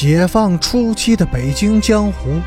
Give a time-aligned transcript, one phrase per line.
[0.00, 2.40] 解放初期的北京江湖，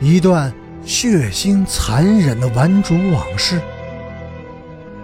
[0.00, 3.60] 一段血腥残忍的顽主往事。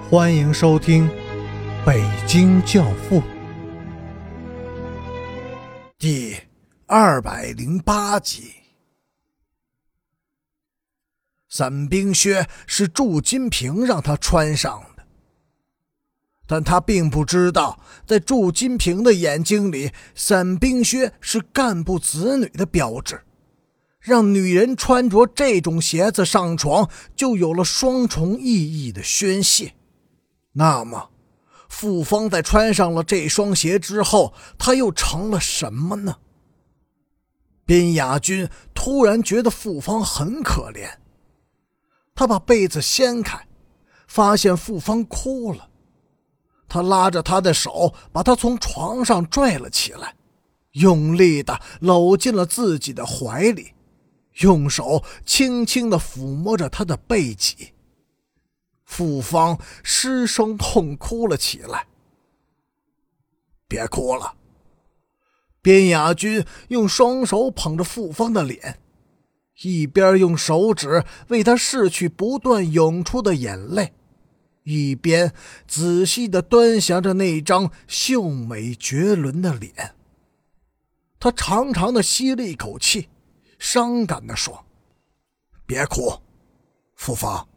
[0.08, 1.08] 欢迎收听
[1.84, 3.20] 《北京教父》
[5.98, 6.36] 第
[6.86, 8.52] 二百零八集。
[11.48, 14.80] 伞兵靴是祝金平让他穿上。
[16.52, 23.22] 但他并不知道，在祝金平的眼睛里，伞兵靴是干部子女的标志。
[24.00, 29.72] 让女人穿着这种鞋子上床，就有了双重意义的宣泄。
[30.52, 31.08] 那么，
[31.70, 36.16] 傅芳在穿上了这双鞋之后，他又成了什么呢？
[37.64, 40.96] 边雅君突然觉得傅芳很可怜，
[42.14, 43.46] 他把被子掀开，
[44.06, 45.70] 发现傅芳哭了。
[46.72, 50.14] 他拉着她的手，把她从床上拽了起来，
[50.70, 53.74] 用力的搂进了自己的怀里，
[54.40, 57.74] 用手轻轻的抚摸着她的背脊。
[58.86, 61.86] 傅芳失声痛哭了起来。
[63.68, 64.32] 别哭了，
[65.60, 68.80] 边雅君用双手捧着傅芳的脸，
[69.62, 73.92] 一边用手指为她拭去不断涌出的眼泪。
[74.64, 75.32] 一边
[75.66, 79.96] 仔细的端详着那张秀美绝伦的脸，
[81.18, 83.08] 他长长的吸了一口气，
[83.58, 84.64] 伤感的说
[85.66, 86.16] ：“别哭，
[86.94, 87.48] 傅芳，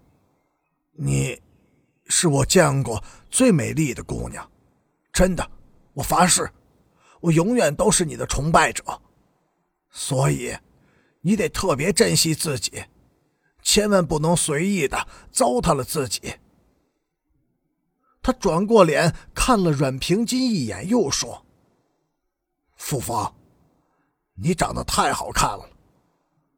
[0.94, 1.40] 你
[2.08, 4.50] 是我见过最美丽的姑娘，
[5.14, 5.48] 真的，
[5.94, 6.50] 我发誓，
[7.22, 8.84] 我永远都是你的崇拜者。
[9.92, 10.58] 所以，
[11.22, 12.84] 你得特别珍惜自己，
[13.62, 16.34] 千万不能随意的糟蹋了自己。”
[18.26, 21.46] 他转过脸看了阮平金一眼，又说
[22.76, 23.36] ：“傅芳，
[24.34, 25.70] 你长得太好看了。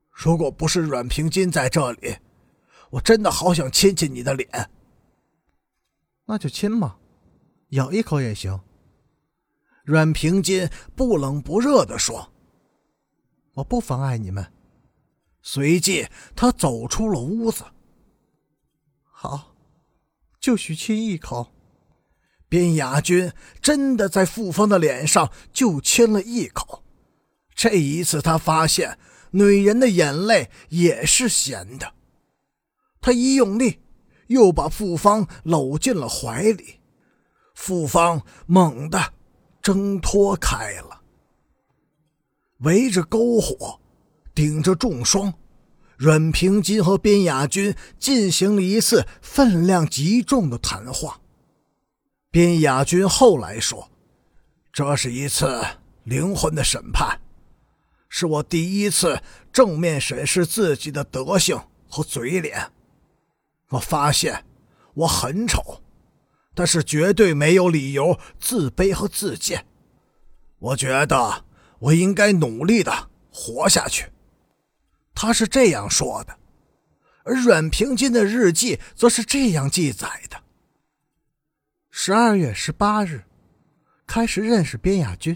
[0.10, 2.20] 如果不是阮平金在这里，
[2.90, 4.70] 我真的好想亲亲你的脸。
[6.24, 6.96] 那就亲嘛，
[7.72, 8.58] 咬一口也行。”
[9.84, 12.32] 阮平金不冷不热地说
[13.56, 14.54] ：“我不妨碍你们。”
[15.44, 17.66] 随即，他走出了屋子。
[19.04, 19.54] 好，
[20.40, 21.52] 就许亲一口。
[22.50, 23.32] 边雅君
[23.62, 26.84] 真的在傅芳的脸上就亲了一口，
[27.54, 28.98] 这一次他发现
[29.32, 31.94] 女人的眼泪也是咸的。
[33.02, 33.80] 他一用力，
[34.28, 36.80] 又把傅芳搂进了怀里，
[37.54, 39.14] 傅芳猛地
[39.62, 41.02] 挣脱开了。
[42.60, 43.80] 围着篝火，
[44.34, 45.34] 顶着重霜，
[45.98, 51.22] 阮平金和边雅君进行了一次分量极重的谈话。
[52.30, 53.90] 边雅君后来说
[54.72, 55.64] ：“这是一次
[56.04, 57.20] 灵魂的审判，
[58.10, 59.22] 是我第一次
[59.52, 62.72] 正面审视自己的德行和嘴脸。
[63.70, 64.46] 我发现
[64.94, 65.82] 我很丑，
[66.54, 69.66] 但是绝对没有理由自卑和自贱。
[70.60, 71.46] 我觉得
[71.80, 74.12] 我应该努力的活下去。”
[75.16, 76.38] 他是这样说的，
[77.24, 80.44] 而阮平金的日记则是这样记载的。
[82.00, 83.24] 十二月十八日，
[84.06, 85.36] 开始认识边雅君。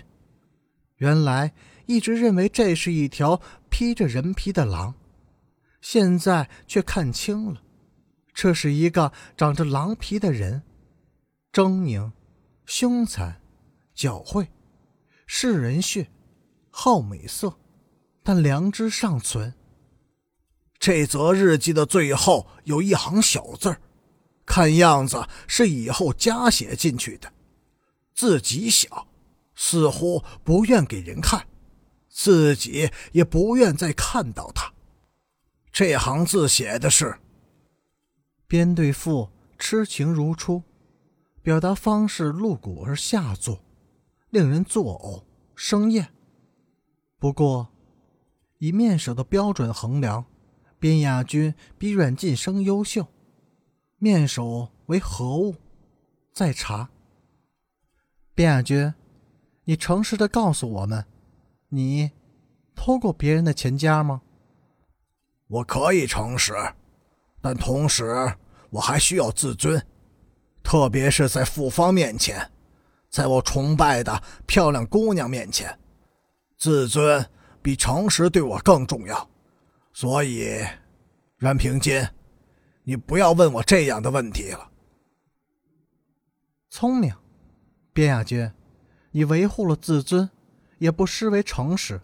[0.97, 1.53] 原来
[1.87, 3.41] 一直认为这是一条
[3.71, 4.93] 披着人皮的狼，
[5.81, 7.63] 现在却看清了，
[8.31, 10.61] 这是一个长着狼皮的人，
[11.51, 12.11] 狰狞、
[12.67, 13.41] 凶残、
[13.97, 14.47] 狡猾，
[15.25, 16.11] 是人血，
[16.69, 17.57] 好美色，
[18.21, 19.51] 但良知尚存。
[20.77, 23.81] 这则日记的最后有一行小字儿。
[24.45, 27.31] 看样子是以后加写进去的，
[28.13, 29.07] 字极小，
[29.55, 31.47] 似乎不愿给人看，
[32.09, 34.73] 自己也不愿再看到他。
[35.71, 37.17] 这行字写的是
[38.45, 40.63] ：“边对父痴情如初，
[41.41, 43.63] 表达方式露骨而下作，
[44.29, 45.23] 令人作呕
[45.55, 46.09] 生厌。
[47.17, 47.69] 不过，
[48.57, 50.25] 以面首的标准衡量，
[50.77, 53.07] 边亚军比阮晋生优秀。”
[54.03, 55.55] 面首为何物？
[56.33, 56.89] 再查。
[58.33, 58.91] 卞亚君，
[59.65, 61.05] 你诚实的告诉我们，
[61.69, 62.09] 你
[62.73, 64.23] 偷过别人的钱夹吗？
[65.45, 66.51] 我可以诚实，
[67.41, 68.33] 但同时
[68.71, 69.79] 我还需要自尊，
[70.63, 72.49] 特别是在傅芳面前，
[73.07, 75.77] 在我崇拜的漂亮姑娘面前，
[76.57, 77.23] 自尊
[77.61, 79.29] 比诚实对我更重要。
[79.93, 80.57] 所以，
[81.37, 82.03] 任平金。
[82.83, 84.69] 你不要问我这样的问题了。
[86.69, 87.13] 聪明，
[87.93, 88.51] 边亚军，
[89.11, 90.29] 你维护了自尊，
[90.77, 92.01] 也不失为诚实。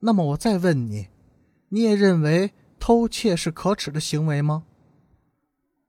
[0.00, 1.08] 那么我再问你，
[1.68, 4.64] 你也认为偷窃是可耻的行为吗？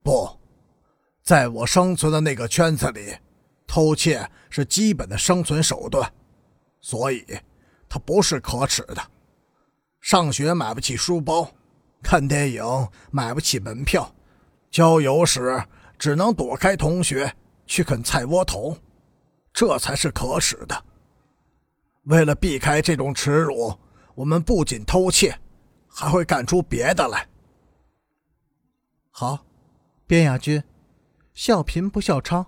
[0.02, 0.38] 不，
[1.22, 3.16] 在我生存的那个圈子里，
[3.66, 6.12] 偷窃是基本的生存手段，
[6.80, 7.24] 所以
[7.88, 9.02] 它不是可耻的。
[10.00, 11.50] 上学买不起书包，
[12.02, 12.62] 看电影
[13.10, 14.14] 买不起门票，
[14.70, 15.62] 郊游时
[15.98, 17.34] 只能躲开同学
[17.66, 18.76] 去啃菜窝头，
[19.52, 20.84] 这才是可耻的。
[22.04, 23.78] 为了避开这种耻辱。
[24.16, 25.38] 我们不仅偷窃，
[25.86, 27.28] 还会干出别的来。
[29.10, 29.44] 好，
[30.06, 30.64] 边雅君，
[31.34, 32.46] 笑贫不笑娼，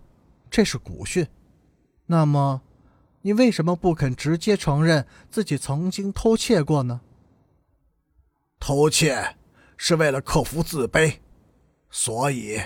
[0.51, 1.29] 这是古训。
[2.07, 2.63] 那么，
[3.21, 7.03] 你为什么不肯直接承认自己曾经偷窃过呢？
[8.59, 9.37] 偷窃
[9.79, 11.15] 是为了克服自卑，
[11.89, 12.61] 所以，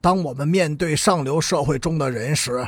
[0.00, 2.66] 当我们面对上流社会中的人时，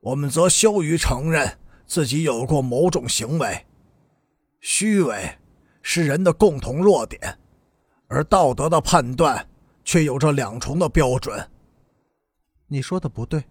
[0.00, 3.64] 我们则羞于承认自己有过某种行为。
[4.60, 5.38] 虚伪
[5.80, 7.38] 是人的共同弱点，
[8.08, 9.48] 而道德的判断
[9.84, 11.48] 却有着两重的标准。
[12.66, 13.44] 你说的不对，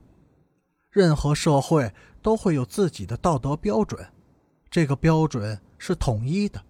[0.91, 4.05] 任何社会都会有自己的道德标准，
[4.69, 6.61] 这个标准是统一的，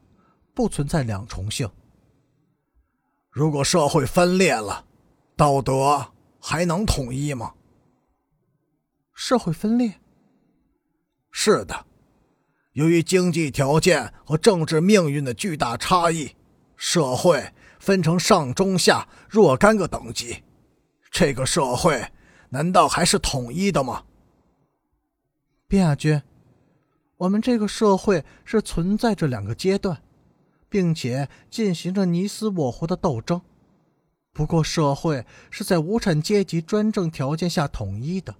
[0.53, 1.67] 不存在两重性。
[3.29, 4.85] 如果社会分裂了，
[5.35, 7.53] 道德还能统一吗？
[9.13, 9.99] 社会分裂？
[11.31, 11.85] 是的。
[12.73, 16.35] 由于经济条件和政治命运的巨大差异，
[16.75, 20.43] 社会分成上中下若干个等级。
[21.11, 22.11] 这个社会
[22.49, 24.03] 难道还是统一的吗？
[25.67, 26.21] 卞亚军，
[27.17, 30.01] 我们这个社会是存在着两个阶段，
[30.69, 33.41] 并且进行着你死我活的斗争。
[34.31, 38.35] 不过，社会是在无产阶级专政条件下统一的。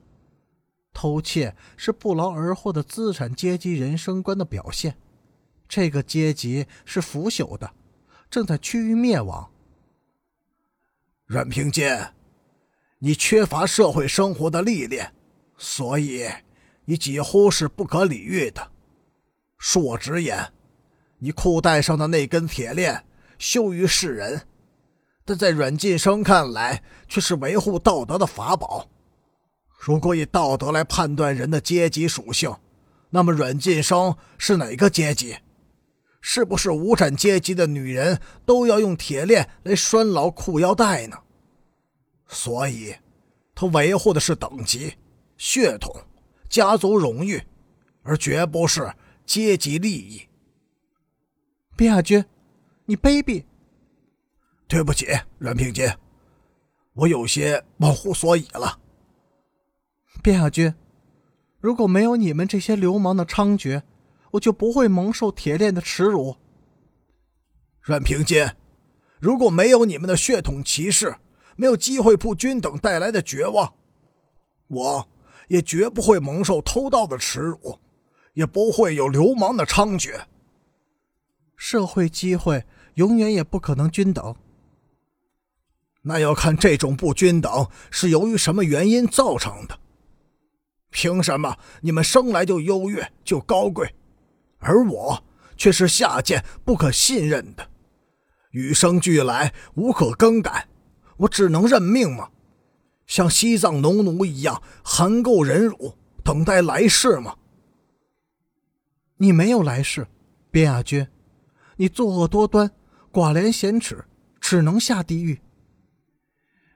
[0.93, 4.97] 偷窃是不劳而获的资产阶级人生观的表现，
[5.67, 7.71] 这个阶级是腐朽的，
[8.29, 9.49] 正在趋于灭亡。
[11.25, 12.13] 阮平坚，
[12.99, 15.13] 你缺乏社会生活的历练，
[15.57, 16.27] 所以
[16.85, 18.71] 你几乎是不可理喻的。
[19.59, 20.51] 恕我直言，
[21.19, 23.05] 你裤带上的那根铁链
[23.37, 24.47] 羞于世人，
[25.25, 28.89] 但在阮晋生看来却是维护道德的法宝。
[29.77, 32.53] 如果以道德来判断人的阶级属性，
[33.09, 35.37] 那么阮晋生是哪个阶级？
[36.21, 41.17] 是不是无产阶级的女人都要用铁链来拴牢裤腰带呢？
[42.27, 42.95] 所以，
[43.55, 44.95] 他维护的是等级、
[45.37, 45.95] 血统、
[46.49, 47.41] 家族荣誉，
[48.03, 48.93] 而绝不是
[49.25, 50.28] 阶级利益。
[51.79, 52.25] 卞亚军，
[52.87, 53.45] 你卑鄙！
[54.67, 55.89] 对不起，阮平金，
[56.93, 58.77] 我有些忘乎所以了。
[60.21, 60.75] 卞亚军，
[61.61, 63.81] 如果没有你们这些流氓的猖獗，
[64.31, 66.35] 我就不会蒙受铁链的耻辱。
[67.79, 68.45] 阮平金，
[69.21, 71.15] 如果没有你们的血统歧视，
[71.55, 73.73] 没有机会不均等带来的绝望，
[74.67, 75.07] 我
[75.47, 77.79] 也绝不会蒙受偷盗的耻辱，
[78.33, 80.25] 也不会有流氓的猖獗。
[81.59, 82.63] 社会机会
[82.93, 84.33] 永远也不可能均等。
[86.03, 89.77] 那要看这种不均等是由于什么原因造成的。
[90.89, 93.93] 凭什么你们生来就优越就高贵，
[94.59, 95.23] 而我
[95.57, 97.69] 却是下贱不可信任的，
[98.51, 100.69] 与生俱来无可更改，
[101.17, 102.29] 我只能认命吗？
[103.05, 107.35] 像西藏农奴一样含垢忍辱，等待来世吗？
[109.17, 110.07] 你没有来世，
[110.49, 111.05] 边亚军，
[111.81, 112.69] 你作恶多端，
[113.09, 114.03] 寡廉鲜耻，
[114.41, 115.39] 只能下地狱。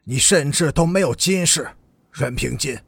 [0.05, 1.71] 你甚至都没有今世，
[2.13, 2.79] 任凭金。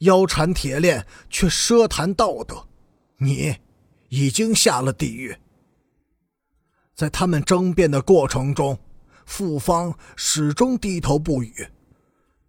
[0.00, 2.68] 腰缠铁链却奢谈道德，
[3.16, 3.56] 你
[4.10, 5.34] 已经下了地狱。
[6.94, 8.78] 在他们争辩的过程中，
[9.24, 11.66] 傅方始终低头不语，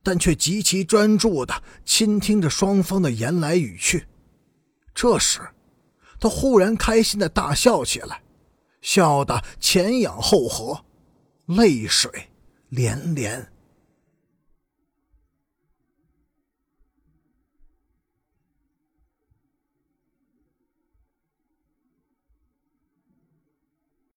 [0.04, 4.06] 但却极其专注地倾听着双方的言来语去。
[4.94, 5.40] 这时，
[6.20, 8.22] 他忽然开心地大笑起来，
[8.86, 10.86] 笑得前仰后合，
[11.48, 12.30] 泪水
[12.70, 13.52] 连连。